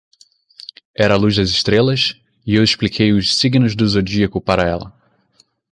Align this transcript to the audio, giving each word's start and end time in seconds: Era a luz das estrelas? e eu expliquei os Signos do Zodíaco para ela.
Era 0.97 1.13
a 1.13 1.17
luz 1.19 1.35
das 1.35 1.49
estrelas? 1.51 2.15
e 2.43 2.55
eu 2.55 2.63
expliquei 2.63 3.13
os 3.13 3.35
Signos 3.35 3.75
do 3.75 3.87
Zodíaco 3.87 4.41
para 4.41 4.67
ela. 4.67 4.91